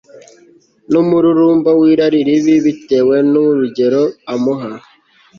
numururumba 0.91 1.69
wirari 1.79 2.19
ribi 2.27 2.55
bitewe 2.65 3.15
nurugero 3.31 4.01
amuha 4.33 4.71